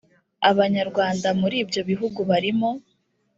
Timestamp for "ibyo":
1.63-1.81